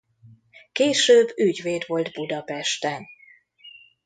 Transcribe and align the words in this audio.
Később 0.71 1.31
ügyvéd 1.35 1.83
volt 1.87 2.13
Budapesten. 2.13 3.03